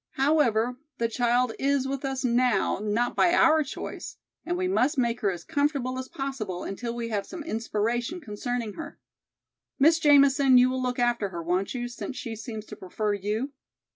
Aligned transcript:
However, 0.13 0.77
the 0.97 1.07
child 1.07 1.51
is 1.59 1.87
with 1.87 2.03
us 2.03 2.23
now 2.25 2.79
not 2.81 3.15
by 3.15 3.35
our 3.35 3.63
choice, 3.63 4.17
and 4.43 4.57
we 4.57 4.67
must 4.67 4.97
make 4.97 5.19
her 5.19 5.29
as 5.29 5.43
comfortable 5.43 5.99
as 5.99 6.09
possible 6.09 6.63
until 6.63 6.95
we 6.95 7.09
have 7.09 7.23
some 7.27 7.43
inspiration 7.43 8.19
concerning 8.19 8.73
her. 8.73 8.97
Miss 9.77 9.99
Jamison, 9.99 10.57
you 10.57 10.71
will 10.71 10.81
look 10.81 10.97
after 10.97 11.29
her, 11.29 11.43
won't 11.43 11.75
you, 11.75 11.87
since 11.87 12.17
she 12.17 12.35
seems 12.35 12.65
to 12.65 12.75
prefer 12.75 13.13
you?" 13.13 13.51